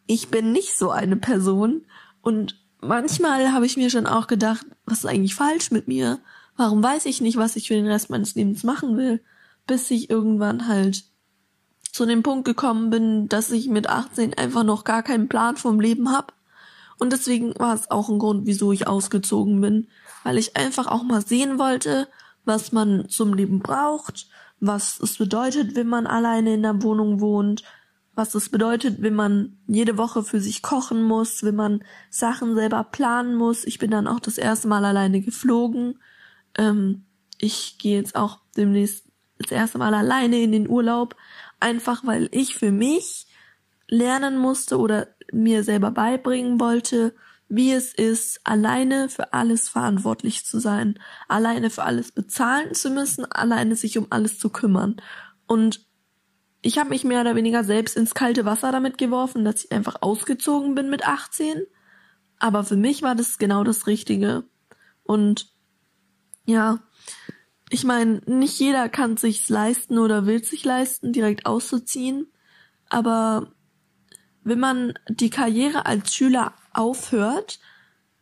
ich 0.07 0.29
bin 0.29 0.51
nicht 0.51 0.77
so 0.77 0.91
eine 0.91 1.17
Person 1.17 1.85
und 2.21 2.59
manchmal 2.81 3.51
habe 3.51 3.65
ich 3.65 3.77
mir 3.77 3.89
schon 3.89 4.07
auch 4.07 4.27
gedacht, 4.27 4.65
was 4.85 4.99
ist 4.99 5.05
eigentlich 5.05 5.35
falsch 5.35 5.71
mit 5.71 5.87
mir? 5.87 6.19
Warum 6.57 6.83
weiß 6.83 7.05
ich 7.05 7.21
nicht, 7.21 7.37
was 7.37 7.55
ich 7.55 7.67
für 7.67 7.75
den 7.75 7.87
Rest 7.87 8.09
meines 8.09 8.35
Lebens 8.35 8.63
machen 8.63 8.97
will? 8.97 9.21
Bis 9.67 9.89
ich 9.91 10.09
irgendwann 10.09 10.67
halt 10.67 11.05
zu 11.91 12.05
dem 12.05 12.23
Punkt 12.23 12.45
gekommen 12.45 12.89
bin, 12.89 13.29
dass 13.29 13.51
ich 13.51 13.67
mit 13.67 13.87
18 13.87 14.33
einfach 14.33 14.63
noch 14.63 14.83
gar 14.83 15.03
keinen 15.03 15.29
Plan 15.29 15.57
vom 15.57 15.79
Leben 15.79 16.11
hab. 16.11 16.33
Und 16.97 17.13
deswegen 17.13 17.57
war 17.57 17.73
es 17.73 17.89
auch 17.89 18.09
ein 18.09 18.19
Grund, 18.19 18.45
wieso 18.45 18.71
ich 18.71 18.87
ausgezogen 18.87 19.61
bin, 19.61 19.87
weil 20.23 20.37
ich 20.37 20.57
einfach 20.57 20.87
auch 20.87 21.03
mal 21.03 21.25
sehen 21.25 21.57
wollte, 21.57 22.07
was 22.45 22.71
man 22.71 23.07
zum 23.09 23.33
Leben 23.33 23.59
braucht, 23.59 24.27
was 24.59 24.99
es 24.99 25.17
bedeutet, 25.17 25.75
wenn 25.75 25.87
man 25.87 26.07
alleine 26.07 26.53
in 26.53 26.63
der 26.63 26.81
Wohnung 26.83 27.21
wohnt, 27.21 27.63
was 28.15 28.31
das 28.31 28.49
bedeutet, 28.49 29.01
wenn 29.01 29.15
man 29.15 29.57
jede 29.67 29.97
Woche 29.97 30.23
für 30.23 30.41
sich 30.41 30.61
kochen 30.61 31.01
muss, 31.03 31.43
wenn 31.43 31.55
man 31.55 31.83
Sachen 32.09 32.53
selber 32.55 32.83
planen 32.83 33.35
muss. 33.35 33.63
Ich 33.63 33.79
bin 33.79 33.91
dann 33.91 34.07
auch 34.07 34.19
das 34.19 34.37
erste 34.37 34.67
Mal 34.67 34.83
alleine 34.83 35.21
geflogen. 35.21 35.99
Ähm, 36.57 37.05
ich 37.37 37.77
gehe 37.77 37.97
jetzt 37.97 38.15
auch 38.15 38.39
demnächst 38.57 39.05
das 39.37 39.51
erste 39.51 39.77
Mal 39.77 39.93
alleine 39.93 40.41
in 40.41 40.51
den 40.51 40.69
Urlaub, 40.69 41.15
einfach 41.61 42.05
weil 42.05 42.27
ich 42.31 42.55
für 42.55 42.71
mich 42.71 43.27
lernen 43.87 44.37
musste 44.37 44.77
oder 44.77 45.07
mir 45.31 45.63
selber 45.63 45.91
beibringen 45.91 46.59
wollte, 46.59 47.13
wie 47.49 47.73
es 47.73 47.93
ist, 47.93 48.39
alleine 48.43 49.09
für 49.09 49.33
alles 49.33 49.67
verantwortlich 49.67 50.45
zu 50.45 50.59
sein, 50.59 50.99
alleine 51.27 51.71
für 51.71 51.83
alles 51.83 52.11
bezahlen 52.11 52.75
zu 52.75 52.91
müssen, 52.91 53.25
alleine 53.25 53.75
sich 53.75 53.97
um 53.97 54.07
alles 54.11 54.37
zu 54.37 54.49
kümmern. 54.49 54.97
Und 55.47 55.85
ich 56.61 56.77
habe 56.77 56.89
mich 56.89 57.03
mehr 57.03 57.21
oder 57.21 57.35
weniger 57.35 57.63
selbst 57.63 57.97
ins 57.97 58.13
kalte 58.13 58.45
Wasser 58.45 58.71
damit 58.71 58.99
geworfen, 58.99 59.43
dass 59.43 59.65
ich 59.65 59.71
einfach 59.71 60.01
ausgezogen 60.01 60.75
bin 60.75 60.91
mit 60.91 61.07
18. 61.07 61.63
Aber 62.37 62.63
für 62.63 62.77
mich 62.77 63.01
war 63.01 63.15
das 63.15 63.39
genau 63.39 63.63
das 63.63 63.87
Richtige. 63.87 64.43
Und 65.03 65.51
ja, 66.45 66.79
ich 67.71 67.83
meine, 67.83 68.21
nicht 68.25 68.59
jeder 68.59 68.89
kann 68.89 69.17
sich's 69.17 69.49
leisten 69.49 69.97
oder 69.97 70.27
will 70.27 70.43
sich 70.43 70.63
leisten, 70.63 71.13
direkt 71.13 71.47
auszuziehen. 71.47 72.31
Aber 72.89 73.53
wenn 74.49 74.59
man 74.59 74.93
die 75.07 75.29
Karriere 75.29 75.85
als 75.85 76.13
Schüler 76.13 76.53
aufhört 76.73 77.59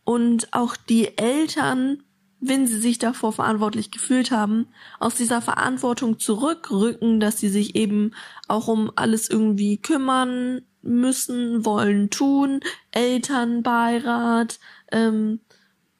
und 0.04 0.52
auch 0.52 0.76
die 0.76 1.18
Eltern, 1.18 2.02
wenn 2.40 2.66
sie 2.66 2.78
sich 2.78 2.98
davor 2.98 3.32
verantwortlich 3.32 3.90
gefühlt 3.90 4.30
haben, 4.30 4.68
aus 5.00 5.14
dieser 5.14 5.42
Verantwortung 5.42 6.18
zurückrücken, 6.18 7.18
dass 7.20 7.38
sie 7.38 7.48
sich 7.48 7.74
eben 7.74 8.12
auch 8.46 8.68
um 8.68 8.92
alles 8.94 9.28
irgendwie 9.28 9.78
kümmern 9.78 10.62
müssen, 10.82 11.64
wollen, 11.64 12.10
tun, 12.10 12.60
Elternbeirat 12.92 14.60
ähm, 14.92 15.40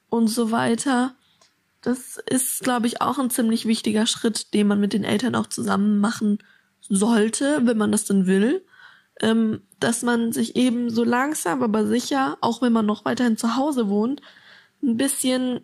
und 0.09 0.27
so 0.27 0.51
weiter. 0.51 1.15
Das 1.81 2.17
ist, 2.29 2.61
glaube 2.61 2.87
ich, 2.87 3.01
auch 3.01 3.19
ein 3.19 3.29
ziemlich 3.29 3.65
wichtiger 3.65 4.05
Schritt, 4.05 4.53
den 4.53 4.67
man 4.67 4.79
mit 4.79 4.93
den 4.93 5.03
Eltern 5.03 5.35
auch 5.35 5.47
zusammen 5.47 5.99
machen 5.99 6.39
sollte, 6.81 7.61
wenn 7.65 7.77
man 7.77 7.91
das 7.91 8.05
denn 8.05 8.25
will 8.25 8.63
ähm, 9.21 9.61
dass 9.79 10.01
man 10.01 10.31
sich 10.31 10.55
eben 10.55 10.89
so 10.89 11.03
langsam, 11.03 11.63
aber 11.63 11.85
sicher, 11.85 12.37
auch 12.41 12.61
wenn 12.61 12.73
man 12.73 12.85
noch 12.85 13.05
weiterhin 13.05 13.37
zu 13.37 13.55
Hause 13.55 13.89
wohnt, 13.89 14.21
ein 14.81 14.97
bisschen 14.97 15.61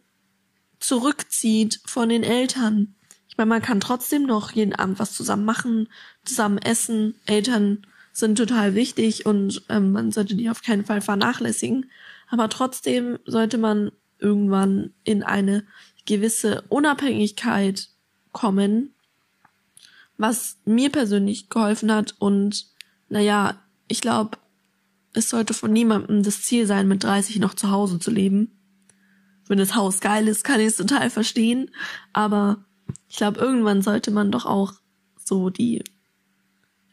zurückzieht 0.79 1.81
von 1.85 2.09
den 2.09 2.23
Eltern. 2.23 2.95
Ich 3.27 3.37
meine, 3.37 3.49
man 3.49 3.61
kann 3.61 3.79
trotzdem 3.79 4.23
noch 4.23 4.51
jeden 4.51 4.75
Abend 4.75 4.99
was 4.99 5.13
zusammen 5.13 5.45
machen, 5.45 5.89
zusammen 6.23 6.57
essen. 6.57 7.15
Eltern 7.25 7.85
sind 8.13 8.37
total 8.37 8.75
wichtig 8.75 9.25
und 9.25 9.63
ähm, 9.69 9.91
man 9.91 10.11
sollte 10.11 10.35
die 10.35 10.49
auf 10.49 10.61
keinen 10.61 10.85
Fall 10.85 11.01
vernachlässigen. 11.01 11.89
Aber 12.29 12.49
trotzdem 12.49 13.19
sollte 13.25 13.57
man 13.57 13.91
irgendwann 14.19 14.93
in 15.03 15.23
eine 15.23 15.65
gewisse 16.05 16.63
Unabhängigkeit 16.69 17.89
kommen, 18.31 18.93
was 20.17 20.57
mir 20.65 20.89
persönlich 20.89 21.49
geholfen 21.49 21.91
hat 21.91 22.15
und 22.19 22.67
naja, 23.09 23.61
ich 23.87 24.01
glaube, 24.01 24.37
es 25.13 25.29
sollte 25.29 25.53
von 25.53 25.71
niemandem 25.71 26.23
das 26.23 26.41
Ziel 26.41 26.65
sein, 26.65 26.87
mit 26.87 27.03
30 27.03 27.39
noch 27.39 27.53
zu 27.53 27.71
Hause 27.71 27.99
zu 27.99 28.11
leben. 28.11 28.51
Wenn 29.47 29.57
das 29.57 29.75
Haus 29.75 30.01
geil 30.01 30.27
ist, 30.27 30.43
kann 30.43 30.59
ich 30.59 30.67
es 30.67 30.77
total 30.77 31.09
verstehen. 31.09 31.71
Aber 32.13 32.65
ich 33.07 33.17
glaube, 33.17 33.39
irgendwann 33.39 33.81
sollte 33.81 34.11
man 34.11 34.31
doch 34.31 34.45
auch 34.45 34.73
so 35.23 35.49
die 35.49 35.83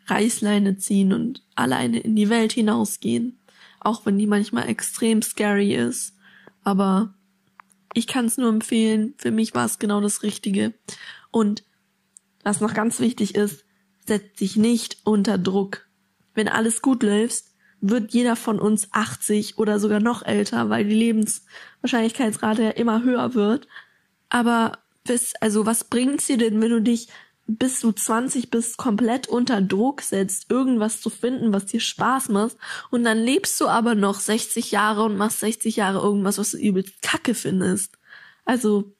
Reißleine 0.06 0.76
ziehen 0.76 1.12
und 1.12 1.42
alleine 1.54 2.00
in 2.00 2.14
die 2.14 2.28
Welt 2.28 2.52
hinausgehen. 2.52 3.40
Auch 3.80 4.06
wenn 4.06 4.18
die 4.18 4.26
manchmal 4.26 4.68
extrem 4.68 5.22
scary 5.22 5.74
ist. 5.74 6.14
Aber 6.62 7.14
ich 7.94 8.06
kann 8.06 8.26
es 8.26 8.38
nur 8.38 8.50
empfehlen. 8.50 9.14
Für 9.16 9.30
mich 9.30 9.54
war 9.54 9.64
es 9.64 9.78
genau 9.78 10.00
das 10.00 10.22
Richtige. 10.22 10.74
Und 11.30 11.64
was 12.44 12.60
noch 12.60 12.74
ganz 12.74 13.00
wichtig 13.00 13.34
ist, 13.34 13.64
setzt 14.06 14.38
sich 14.38 14.56
nicht 14.56 14.98
unter 15.04 15.38
Druck 15.38 15.88
wenn 16.34 16.48
alles 16.48 16.82
gut 16.82 17.02
läuft, 17.02 17.44
wird 17.80 18.12
jeder 18.12 18.36
von 18.36 18.60
uns 18.60 18.88
80 18.92 19.58
oder 19.58 19.80
sogar 19.80 20.00
noch 20.00 20.24
älter, 20.24 20.70
weil 20.70 20.84
die 20.84 20.94
Lebenswahrscheinlichkeitsrate 20.94 22.62
ja 22.62 22.70
immer 22.70 23.02
höher 23.02 23.34
wird. 23.34 23.66
Aber 24.28 24.78
bis, 25.04 25.34
also 25.40 25.66
was 25.66 25.84
bringt's 25.84 26.26
dir 26.26 26.38
denn, 26.38 26.60
wenn 26.60 26.70
du 26.70 26.80
dich 26.80 27.08
bis 27.46 27.80
du 27.80 27.92
20 27.92 28.50
bist 28.50 28.76
komplett 28.76 29.28
unter 29.28 29.60
Druck 29.60 30.02
setzt, 30.02 30.50
irgendwas 30.50 31.00
zu 31.00 31.10
finden, 31.10 31.52
was 31.52 31.66
dir 31.66 31.80
Spaß 31.80 32.28
macht, 32.28 32.56
und 32.90 33.04
dann 33.04 33.18
lebst 33.18 33.60
du 33.60 33.68
aber 33.68 33.94
noch 33.94 34.20
60 34.20 34.70
Jahre 34.70 35.04
und 35.04 35.16
machst 35.16 35.40
60 35.40 35.76
Jahre 35.76 35.98
irgendwas, 36.00 36.38
was 36.38 36.52
du 36.52 36.58
übelst 36.58 37.02
kacke 37.02 37.34
findest. 37.34 37.98
Also, 38.44 38.92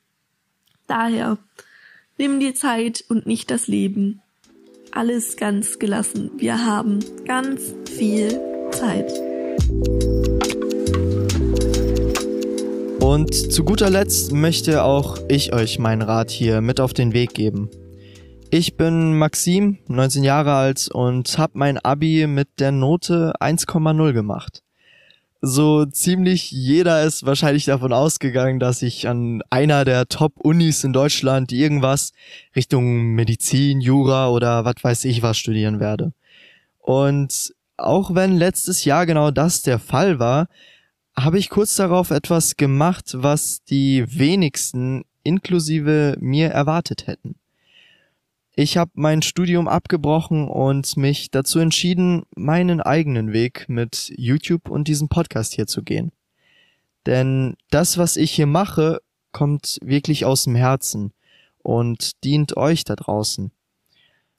daher, 0.87 1.39
nimm 2.19 2.41
dir 2.41 2.55
Zeit 2.55 3.05
und 3.09 3.27
nicht 3.27 3.51
das 3.51 3.69
Leben 3.69 4.22
alles 4.93 5.37
ganz 5.37 5.79
gelassen. 5.79 6.31
Wir 6.37 6.65
haben 6.65 7.01
ganz 7.25 7.75
viel 7.91 8.41
Zeit. 8.71 9.13
Und 13.01 13.35
zu 13.35 13.65
guter 13.65 13.91
Letzt 13.91 14.33
möchte 14.33 14.85
auch 14.85 15.19
ich 15.29 15.53
euch 15.53 15.79
meinen 15.79 16.03
Rat 16.03 16.31
hier 16.31 16.61
mit 16.61 16.81
auf 16.81 16.93
den 16.93 17.13
Weg 17.13 17.35
geben. 17.35 17.69
Ich 18.51 18.77
bin 18.77 19.19
Maxim, 19.19 19.79
19 19.89 20.25
Jahre 20.25 20.53
alt 20.55 20.89
und 20.93 21.39
habe 21.39 21.53
mein 21.57 21.79
Abi 21.79 22.27
mit 22.27 22.49
der 22.61 22.71
Note 22.71 23.33
1,0 23.41 24.13
gemacht 24.13 24.63
so 25.45 25.85
ziemlich 25.87 26.53
jeder 26.53 27.03
ist 27.03 27.27
wahrscheinlich 27.27 27.65
davon 27.65 27.93
ausgegangen, 27.93 28.61
dass 28.61 28.81
ich 28.81 29.09
an 29.09 29.43
einer 29.51 29.85
der 29.85 30.07
Top-Unis 30.07 30.85
in 30.85 30.93
Deutschland 30.93 31.51
irgendwas 31.51 32.13
Richtung 32.55 33.15
Medizin, 33.15 33.81
Jura 33.81 34.31
oder 34.31 34.65
was 34.65 34.77
weiß 34.81 35.05
ich 35.05 35.21
was 35.23 35.37
studieren 35.37 35.81
werde. 35.81 36.13
Und 36.79 37.53
auch 37.77 38.15
wenn 38.15 38.37
letztes 38.37 38.85
Jahr 38.85 39.05
genau 39.05 39.33
das 39.33 39.63
der 39.63 39.81
Fall 39.81 40.21
war, 40.21 40.47
habe 41.17 41.39
ich 41.39 41.51
kurz 41.51 41.75
darauf 41.75 42.13
etwas 42.13 42.57
gemacht, 42.57 43.11
was 43.17 43.65
die 43.65 44.05
wenigsten 44.17 45.05
inklusive 45.25 46.17
mir 46.21 46.51
erwartet 46.51 47.09
hätten. 47.09 47.35
Ich 48.55 48.77
habe 48.77 48.91
mein 48.95 49.23
Studium 49.23 49.67
abgebrochen 49.67 50.47
und 50.47 50.97
mich 50.99 51.31
dazu 51.31 51.59
entschieden, 51.59 52.25
meinen 52.37 52.83
eigenen 52.83 53.33
Weg 53.33 53.67
mit 53.69 54.13
YouTube 54.17 54.69
und 54.69 54.89
diesem 54.89 55.09
Podcast 55.09 55.55
hier 55.55 55.67
zu 55.67 55.83
gehen. 55.83 56.13
Denn 57.07 57.57
das, 57.71 57.97
was 57.97 58.17
ich 58.17 58.31
hier 58.31 58.47
mache, 58.47 59.01
kommt 59.33 59.79
wirklich 59.83 60.27
aus 60.27 60.45
dem 60.45 60.55
Herzen 60.55 61.13
und 61.63 62.23
dient 62.25 62.57
euch 62.59 62.85
da 62.85 62.95
draußen. 62.95 63.53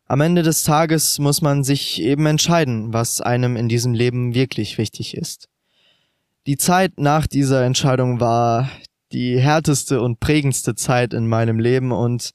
Am 0.06 0.22
Ende 0.22 0.44
des 0.44 0.62
Tages 0.64 1.18
muss 1.18 1.42
man 1.42 1.64
sich 1.64 2.00
eben 2.00 2.28
entscheiden, 2.28 2.94
was 2.94 3.20
einem 3.20 3.56
in 3.56 3.68
diesem 3.68 3.94
Leben 3.94 4.36
wirklich 4.36 4.78
wichtig 4.78 5.18
ist. 5.18 5.50
Die 6.46 6.58
Zeit 6.58 7.00
nach 7.00 7.26
dieser 7.26 7.64
Entscheidung 7.66 8.20
war 8.20 8.70
die 9.12 9.40
härteste 9.40 10.02
und 10.02 10.20
prägendste 10.20 10.76
Zeit 10.76 11.14
in 11.16 11.28
meinem 11.28 11.60
Leben 11.60 11.92
und 11.92 12.32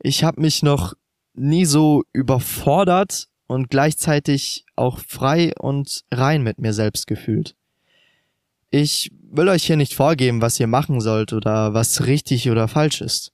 ich 0.00 0.22
habe 0.24 0.40
mich 0.40 0.62
noch 0.62 0.94
nie 1.34 1.64
so 1.64 2.04
überfordert 2.12 3.28
und 3.46 3.70
gleichzeitig 3.70 4.64
auch 4.76 4.98
frei 5.00 5.52
und 5.58 6.04
rein 6.12 6.42
mit 6.42 6.58
mir 6.58 6.72
selbst 6.72 7.06
gefühlt. 7.06 7.54
Ich 8.70 9.12
will 9.30 9.48
euch 9.48 9.64
hier 9.64 9.76
nicht 9.76 9.94
vorgeben, 9.94 10.40
was 10.40 10.58
ihr 10.58 10.66
machen 10.66 11.00
sollt 11.00 11.32
oder 11.32 11.74
was 11.74 12.06
richtig 12.06 12.50
oder 12.50 12.66
falsch 12.68 13.00
ist. 13.00 13.32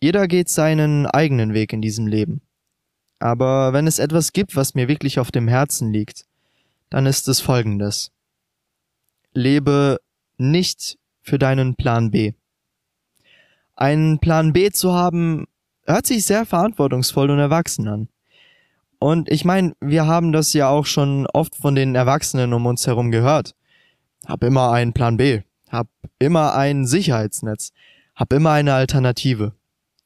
Jeder 0.00 0.28
geht 0.28 0.48
seinen 0.48 1.06
eigenen 1.06 1.54
Weg 1.54 1.72
in 1.72 1.82
diesem 1.82 2.06
Leben. 2.06 2.40
Aber 3.18 3.72
wenn 3.72 3.86
es 3.86 3.98
etwas 3.98 4.32
gibt, 4.32 4.54
was 4.54 4.74
mir 4.74 4.88
wirklich 4.88 5.18
auf 5.18 5.32
dem 5.32 5.48
Herzen 5.48 5.92
liegt, 5.92 6.24
dann 6.88 7.06
ist 7.06 7.26
es 7.28 7.40
folgendes. 7.40 8.12
Lebe 9.32 10.00
nicht 10.36 10.98
für 11.20 11.38
deinen 11.38 11.74
Plan 11.74 12.10
B. 12.10 12.32
Einen 13.74 14.18
Plan 14.18 14.52
B 14.52 14.70
zu 14.70 14.92
haben, 14.92 15.46
hört 15.88 16.06
sich 16.06 16.24
sehr 16.24 16.44
verantwortungsvoll 16.44 17.30
und 17.30 17.38
erwachsen 17.38 17.88
an. 17.88 18.08
Und 18.98 19.30
ich 19.30 19.44
meine, 19.44 19.74
wir 19.80 20.06
haben 20.06 20.32
das 20.32 20.52
ja 20.52 20.68
auch 20.68 20.86
schon 20.86 21.26
oft 21.28 21.54
von 21.56 21.74
den 21.74 21.94
Erwachsenen 21.94 22.52
um 22.52 22.66
uns 22.66 22.86
herum 22.86 23.10
gehört. 23.10 23.54
Hab 24.26 24.42
immer 24.42 24.72
einen 24.72 24.92
Plan 24.92 25.16
B. 25.16 25.42
Hab 25.70 25.88
immer 26.18 26.54
ein 26.54 26.84
Sicherheitsnetz. 26.84 27.72
Hab 28.14 28.32
immer 28.32 28.50
eine 28.50 28.74
Alternative. 28.74 29.52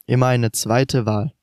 Immer 0.05 0.27
eine 0.27 0.51
zweite 0.51 1.05
Wahl. 1.05 1.33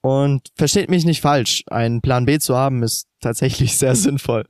Und 0.00 0.48
versteht 0.56 0.90
mich 0.90 1.04
nicht 1.04 1.20
falsch, 1.20 1.64
einen 1.68 2.00
Plan 2.00 2.24
B 2.24 2.38
zu 2.38 2.56
haben 2.56 2.82
ist 2.82 3.08
tatsächlich 3.20 3.76
sehr 3.76 3.94
sinnvoll. 3.96 4.46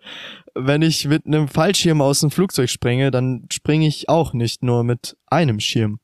Wenn 0.54 0.82
ich 0.82 1.06
mit 1.06 1.26
einem 1.26 1.48
Fallschirm 1.48 2.00
aus 2.00 2.20
dem 2.20 2.30
Flugzeug 2.30 2.68
springe, 2.68 3.10
dann 3.10 3.46
springe 3.52 3.86
ich 3.86 4.08
auch 4.08 4.32
nicht 4.32 4.62
nur 4.62 4.82
mit 4.82 5.16
einem 5.26 5.60
Schirm. 5.60 6.00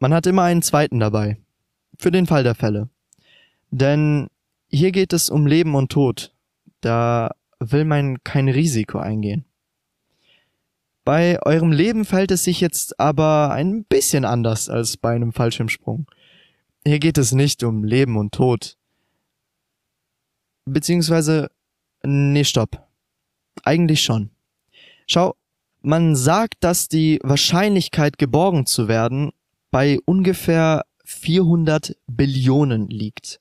Man 0.00 0.14
hat 0.14 0.26
immer 0.26 0.42
einen 0.42 0.62
zweiten 0.62 1.00
dabei 1.00 1.38
für 1.98 2.10
den 2.10 2.26
Fall 2.26 2.44
der 2.44 2.54
Fälle. 2.54 2.88
Denn 3.70 4.28
hier 4.68 4.92
geht 4.92 5.12
es 5.12 5.30
um 5.30 5.46
Leben 5.46 5.74
und 5.74 5.90
Tod. 5.90 6.32
Da 6.80 7.34
will 7.60 7.84
man 7.84 8.22
kein 8.22 8.48
Risiko 8.48 8.98
eingehen. 8.98 9.44
Bei 11.04 11.40
eurem 11.42 11.72
Leben 11.72 12.04
fällt 12.04 12.30
es 12.30 12.44
sich 12.44 12.60
jetzt 12.60 13.00
aber 13.00 13.50
ein 13.52 13.84
bisschen 13.84 14.24
anders 14.24 14.68
als 14.68 14.96
bei 14.96 15.14
einem 15.14 15.32
Fallschirmsprung. 15.32 16.06
Hier 16.86 16.98
geht 16.98 17.18
es 17.18 17.32
nicht 17.32 17.62
um 17.64 17.82
Leben 17.82 18.16
und 18.16 18.32
Tod. 18.34 18.76
Beziehungsweise, 20.66 21.50
nee, 22.02 22.44
stopp. 22.44 22.86
Eigentlich 23.64 24.02
schon. 24.02 24.30
Schau, 25.06 25.34
man 25.80 26.14
sagt, 26.14 26.56
dass 26.60 26.88
die 26.88 27.18
Wahrscheinlichkeit 27.22 28.18
geborgen 28.18 28.66
zu 28.66 28.88
werden 28.88 29.32
bei 29.70 29.98
ungefähr 30.04 30.84
400 31.08 31.96
Billionen 32.06 32.88
liegt. 32.88 33.40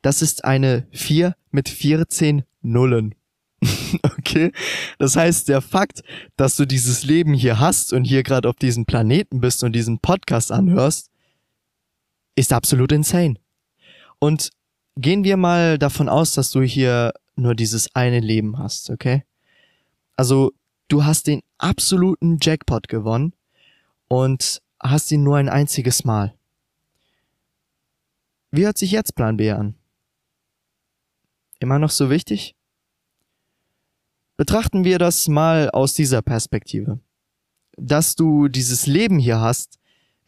Das 0.00 0.22
ist 0.22 0.44
eine 0.46 0.86
4 0.92 1.36
mit 1.50 1.68
14 1.68 2.44
Nullen. 2.62 3.14
okay? 4.02 4.50
Das 4.98 5.14
heißt, 5.14 5.48
der 5.48 5.60
Fakt, 5.60 6.02
dass 6.36 6.56
du 6.56 6.64
dieses 6.64 7.04
Leben 7.04 7.34
hier 7.34 7.60
hast 7.60 7.92
und 7.92 8.04
hier 8.04 8.22
gerade 8.22 8.48
auf 8.48 8.56
diesem 8.56 8.86
Planeten 8.86 9.40
bist 9.40 9.62
und 9.62 9.74
diesen 9.74 9.98
Podcast 9.98 10.50
anhörst, 10.50 11.10
ist 12.34 12.54
absolut 12.54 12.92
insane. 12.92 13.34
Und 14.18 14.50
gehen 14.96 15.22
wir 15.22 15.36
mal 15.36 15.78
davon 15.78 16.08
aus, 16.08 16.32
dass 16.32 16.50
du 16.50 16.62
hier 16.62 17.12
nur 17.34 17.54
dieses 17.54 17.94
eine 17.94 18.20
Leben 18.20 18.58
hast, 18.58 18.88
okay? 18.88 19.24
Also, 20.16 20.52
du 20.88 21.04
hast 21.04 21.26
den 21.26 21.42
absoluten 21.58 22.38
Jackpot 22.40 22.88
gewonnen 22.88 23.34
und 24.08 24.62
hast 24.82 25.12
ihn 25.12 25.22
nur 25.22 25.36
ein 25.36 25.50
einziges 25.50 26.04
Mal. 26.04 26.32
Wie 28.50 28.64
hört 28.64 28.78
sich 28.78 28.90
jetzt 28.90 29.14
Plan 29.14 29.36
B 29.36 29.50
an? 29.50 29.74
Immer 31.58 31.78
noch 31.78 31.90
so 31.90 32.10
wichtig? 32.10 32.54
Betrachten 34.36 34.84
wir 34.84 34.98
das 34.98 35.28
mal 35.28 35.70
aus 35.70 35.94
dieser 35.94 36.22
Perspektive. 36.22 37.00
Dass 37.76 38.14
du 38.14 38.48
dieses 38.48 38.86
Leben 38.86 39.18
hier 39.18 39.40
hast, 39.40 39.78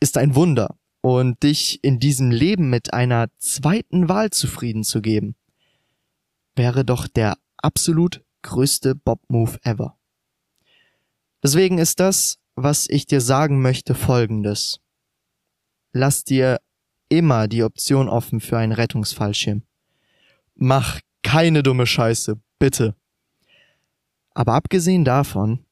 ist 0.01 0.17
ein 0.17 0.35
Wunder 0.35 0.79
und 1.01 1.43
dich 1.43 1.83
in 1.85 1.99
diesem 1.99 2.31
Leben 2.31 2.71
mit 2.71 2.93
einer 2.93 3.29
zweiten 3.39 4.09
Wahl 4.09 4.31
zufrieden 4.31 4.85
zu 4.85 5.01
geben, 5.01 5.37
wäre 6.57 6.85
doch 6.85 7.07
der 7.07 7.39
absolut 7.57 8.23
größte 8.43 8.95
Bob-Move 8.95 9.59
ever. 9.63 9.99
Deswegen 11.43 11.79
ist 11.79 12.01
das, 12.01 12.39
was 12.57 12.89
ich 12.89 13.07
dir 13.07 13.21
sagen 13.21 13.63
möchte, 13.63 13.95
folgendes. 13.95 14.81
Lass 15.93 16.25
dir 16.25 16.61
immer 17.09 17.49
die 17.49 17.62
Option 17.62 18.09
offen 18.09 18.41
für 18.41 18.59
einen 18.59 18.73
Rettungsfallschirm. 18.73 19.62
Mach 20.55 21.00
keine 21.23 21.62
dumme 21.62 21.87
Scheiße, 21.87 22.41
bitte. 22.59 22.95
Aber 24.35 24.55
abgesehen 24.55 25.05
davon, 25.05 25.65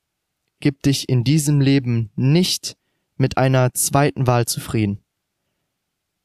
gib 0.60 0.82
dich 0.82 1.08
in 1.08 1.24
diesem 1.24 1.60
Leben 1.60 2.10
nicht 2.16 2.76
mit 3.16 3.38
einer 3.38 3.72
zweiten 3.74 4.26
Wahl 4.26 4.46
zufrieden. 4.46 5.02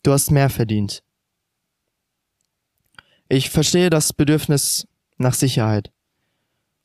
Du 0.03 0.12
hast 0.12 0.32
mehr 0.32 0.50
verdient. 0.50 1.03
Ich 3.30 3.50
verstehe 3.50 3.89
das 3.89 4.13
Bedürfnis 4.13 4.88
nach 5.18 5.34
Sicherheit. 5.34 5.91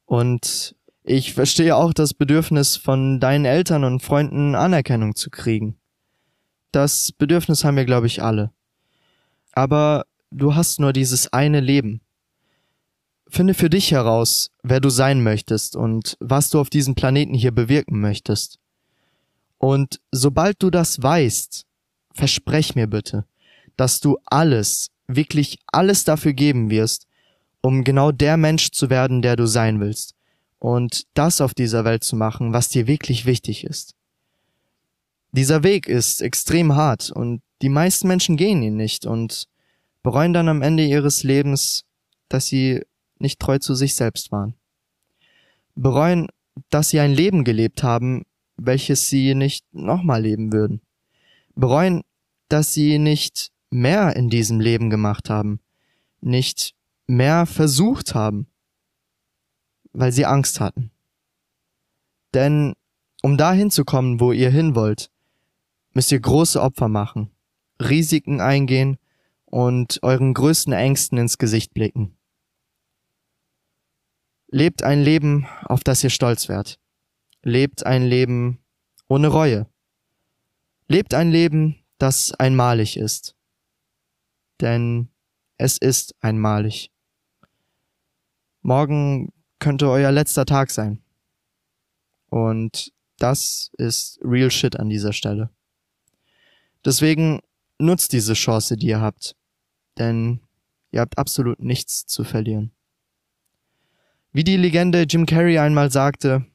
Und 0.05 0.77
ich 1.03 1.35
verstehe 1.35 1.75
auch 1.75 1.93
das 1.93 2.15
Bedürfnis 2.15 2.77
von 2.77 3.21
deinen 3.21 3.45
Eltern 3.45 3.85
und 3.85 4.03
Freunden 4.03 4.55
Anerkennung 4.55 5.17
zu 5.17 5.31
kriegen. 5.31 5.79
Das 6.77 7.11
Bedürfnis 7.11 7.65
haben 7.65 7.79
wir, 7.79 7.87
glaube 7.87 8.07
ich, 8.07 8.23
alle. 8.23 8.51
Aber 9.53 10.05
du 10.31 10.55
hast 10.55 10.79
nur 10.79 10.93
dieses 10.93 11.33
eine 11.33 11.61
Leben. 11.61 12.03
Finde 13.29 13.55
für 13.55 13.71
dich 13.71 13.93
heraus, 13.93 14.51
wer 14.63 14.81
du 14.81 14.91
sein 14.91 15.23
möchtest 15.23 15.75
und 15.75 16.19
was 16.21 16.51
du 16.51 16.61
auf 16.61 16.69
diesem 16.69 16.95
Planeten 16.95 17.33
hier 17.33 17.53
bewirken 17.53 17.99
möchtest. 18.03 18.59
Und 19.57 20.03
sobald 20.13 20.63
du 20.63 20.69
das 20.69 21.03
weißt, 21.03 21.65
versprech 22.13 22.75
mir 22.75 22.89
bitte, 22.89 23.25
dass 23.79 24.01
du 24.01 24.19
alles, 24.27 24.91
wirklich 25.07 25.59
alles 25.69 26.05
dafür 26.05 26.35
geben 26.35 26.69
wirst, 26.69 27.07
um 27.63 27.85
genau 27.85 28.13
der 28.13 28.37
Mensch 28.37 28.71
zu 28.73 28.91
werden, 28.91 29.23
der 29.23 29.37
du 29.37 29.47
sein 29.47 29.81
willst. 29.81 30.15
Und 30.59 31.05
das 31.15 31.41
auf 31.41 31.55
dieser 31.55 31.87
Welt 31.87 32.05
zu 32.05 32.17
machen, 32.17 32.53
was 32.53 32.69
dir 32.69 32.87
wirklich 32.87 33.25
wichtig 33.25 33.65
ist. 33.65 33.96
Dieser 35.37 35.63
Weg 35.63 35.87
ist 35.87 36.23
extrem 36.23 36.75
hart 36.75 37.11
und 37.11 37.43
die 37.61 37.69
meisten 37.69 38.09
Menschen 38.09 38.39
gehen 38.39 38.63
ihn 38.63 38.77
nicht 38.77 39.05
und 39.05 39.49
bereuen 40.03 40.33
dann 40.33 40.49
am 40.49 40.63
Ende 40.63 40.87
ihres 40.87 41.25
Lebens, 41.25 41.85
dass 42.31 42.47
sie 42.47 42.83
nicht 43.19 43.39
treu 43.39 43.59
zu 43.59 43.75
sich 43.75 43.95
selbst 43.95 44.33
waren. 44.33 44.55
Bereuen, 45.75 46.29
dass 46.71 46.89
sie 46.89 47.01
ein 47.01 47.13
Leben 47.13 47.45
gelebt 47.45 47.83
haben, 47.83 48.25
welches 48.57 49.09
sie 49.09 49.35
nicht 49.35 49.67
nochmal 49.75 50.23
leben 50.23 50.55
würden. 50.55 50.81
Bereuen, 51.55 52.03
dass 52.49 52.73
sie 52.73 52.99
nicht 52.99 53.53
mehr 53.69 54.17
in 54.17 54.31
diesem 54.31 54.59
Leben 54.59 54.89
gemacht 54.89 55.29
haben, 55.29 55.61
nicht 56.23 56.75
mehr 57.07 57.45
versucht 57.45 58.15
haben, 58.15 58.47
weil 59.93 60.13
sie 60.13 60.25
Angst 60.25 60.61
hatten. 60.61 60.91
Denn 62.33 62.73
um 63.23 63.37
dahin 63.37 63.71
zu 63.71 63.85
kommen, 63.85 64.19
wo 64.19 64.33
ihr 64.33 64.51
hin 64.51 64.75
wollt, 64.75 65.11
müsst 65.97 66.13
ihr 66.13 66.21
große 66.21 66.61
Opfer 66.61 66.89
machen, 66.89 67.31
Risiken 67.81 68.43
eingehen 68.43 68.99
und 69.47 69.99
euren 70.03 70.35
größten 70.35 70.75
Ängsten 70.75 71.17
ins 71.17 71.39
Gesicht 71.39 71.73
blicken. 71.73 72.19
Lebt 74.49 74.83
ein 74.83 75.03
Leben, 75.03 75.47
auf 75.63 75.83
das 75.85 76.05
ihr 76.05 76.11
stolz 76.11 76.51
wärt. 76.51 76.79
Lebt 77.43 77.87
ein 77.87 78.05
Leben 78.05 78.63
ohne 79.09 79.29
Reue. 79.29 79.71
Lebt 80.87 81.15
ein 81.15 81.31
Leben, 81.31 81.83
das 81.97 82.31
einmalig 82.33 82.99
ist. 82.99 83.35
Denn 84.61 85.09
es 85.57 85.79
ist 85.79 86.15
einmalig. 86.21 86.93
Morgen 88.61 89.33
könnte 89.61 89.89
euer 89.89 90.13
letzter 90.13 90.45
Tag 90.45 90.71
sein. 90.71 91.03
Und 92.29 92.93
das 93.17 93.71
ist 93.79 94.21
real 94.23 94.51
shit 94.51 94.79
an 94.79 94.91
dieser 94.91 95.15
Stelle. 95.15 95.56
Deswegen 96.87 97.41
nutzt 97.79 98.13
diese 98.13 98.35
Chance, 98.35 98.77
die 98.77 98.87
ihr 98.87 99.01
habt. 99.01 99.35
Denn 99.99 100.41
ihr 100.93 101.01
habt 101.01 101.19
absolut 101.19 101.59
nichts 101.61 102.07
zu 102.07 102.23
verlieren. 102.23 102.71
Wie 104.33 104.45
die 104.45 104.57
Legende 104.57 105.03
Jim 105.03 105.27
Carrey 105.27 105.59
einmal 105.59 105.91
sagte, 105.91 106.47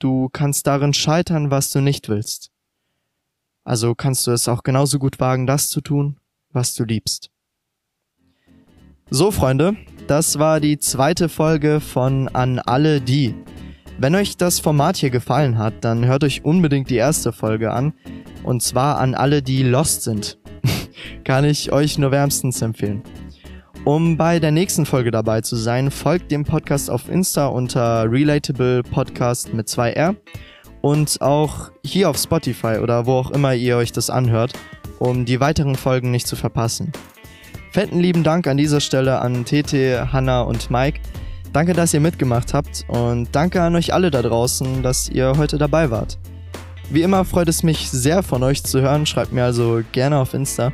du 0.00 0.28
kannst 0.28 0.66
darin 0.66 0.92
scheitern, 0.92 1.50
was 1.50 1.70
du 1.70 1.80
nicht 1.80 2.08
willst. 2.10 2.50
Also 3.64 3.94
kannst 3.94 4.26
du 4.26 4.32
es 4.32 4.48
auch 4.48 4.62
genauso 4.62 4.98
gut 4.98 5.18
wagen, 5.18 5.46
das 5.46 5.68
zu 5.68 5.80
tun, 5.80 6.18
was 6.50 6.74
du 6.74 6.84
liebst. 6.84 7.30
So, 9.10 9.30
Freunde, 9.30 9.76
das 10.08 10.38
war 10.38 10.60
die 10.60 10.78
zweite 10.78 11.30
Folge 11.30 11.80
von 11.80 12.28
An 12.28 12.58
alle 12.58 13.00
die. 13.00 13.34
Wenn 13.98 14.14
euch 14.14 14.36
das 14.36 14.60
Format 14.60 14.96
hier 14.96 15.10
gefallen 15.10 15.56
hat, 15.56 15.84
dann 15.84 16.04
hört 16.04 16.24
euch 16.24 16.44
unbedingt 16.44 16.90
die 16.90 16.96
erste 16.96 17.32
Folge 17.32 17.72
an. 17.72 17.94
Und 18.44 18.62
zwar 18.62 18.98
an 18.98 19.14
alle, 19.14 19.42
die 19.42 19.62
lost 19.62 20.02
sind. 20.02 20.38
Kann 21.24 21.44
ich 21.44 21.72
euch 21.72 21.98
nur 21.98 22.10
wärmstens 22.10 22.62
empfehlen. 22.62 23.02
Um 23.84 24.16
bei 24.16 24.38
der 24.38 24.50
nächsten 24.50 24.86
Folge 24.86 25.10
dabei 25.10 25.42
zu 25.42 25.56
sein, 25.56 25.90
folgt 25.90 26.30
dem 26.30 26.44
Podcast 26.44 26.88
auf 26.88 27.10
Insta 27.10 27.48
unter 27.48 28.10
Relatable 28.10 28.82
Podcast 28.82 29.52
mit 29.52 29.68
2R 29.68 30.16
und 30.80 31.20
auch 31.20 31.70
hier 31.84 32.08
auf 32.08 32.16
Spotify 32.16 32.78
oder 32.82 33.04
wo 33.04 33.12
auch 33.12 33.30
immer 33.30 33.54
ihr 33.54 33.76
euch 33.76 33.92
das 33.92 34.08
anhört, 34.08 34.52
um 34.98 35.26
die 35.26 35.40
weiteren 35.40 35.76
Folgen 35.76 36.10
nicht 36.10 36.26
zu 36.26 36.36
verpassen. 36.36 36.92
Fetten 37.72 38.00
lieben 38.00 38.22
Dank 38.22 38.46
an 38.46 38.56
dieser 38.56 38.80
Stelle 38.80 39.18
an 39.20 39.44
Tete, 39.44 40.12
Hanna 40.12 40.42
und 40.42 40.70
Mike. 40.70 41.00
Danke, 41.52 41.72
dass 41.72 41.92
ihr 41.92 42.00
mitgemacht 42.00 42.54
habt 42.54 42.84
und 42.88 43.28
danke 43.32 43.60
an 43.60 43.76
euch 43.76 43.92
alle 43.92 44.10
da 44.10 44.22
draußen, 44.22 44.82
dass 44.82 45.08
ihr 45.08 45.34
heute 45.36 45.58
dabei 45.58 45.90
wart. 45.90 46.18
Wie 46.90 47.02
immer 47.02 47.24
freut 47.24 47.48
es 47.48 47.62
mich 47.62 47.90
sehr 47.90 48.22
von 48.22 48.42
euch 48.42 48.62
zu 48.62 48.80
hören, 48.80 49.06
schreibt 49.06 49.32
mir 49.32 49.44
also 49.44 49.82
gerne 49.92 50.18
auf 50.18 50.34
Insta. 50.34 50.72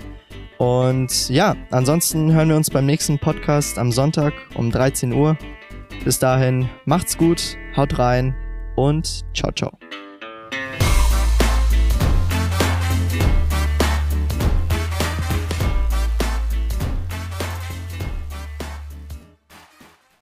Und 0.59 1.31
ja, 1.31 1.57
ansonsten 1.71 2.35
hören 2.35 2.51
wir 2.51 2.57
uns 2.57 2.69
beim 2.69 2.85
nächsten 2.85 3.19
Podcast 3.19 3.79
am 3.79 3.93
Sonntag 3.93 4.35
um 4.55 4.71
13 4.71 5.13
Uhr. 5.15 5.39
Bis 6.05 6.19
dahin, 6.19 6.69
macht's 6.85 7.17
gut, 7.17 7.57
haut 7.77 7.99
rein 7.99 8.35
und 8.77 9.25
ciao, 9.35 9.53
ciao. 9.53 9.80